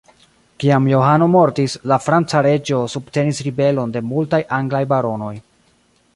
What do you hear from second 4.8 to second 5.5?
baronoj.